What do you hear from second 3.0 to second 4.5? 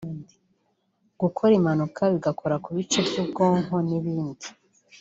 by’ubwonko n’ibindi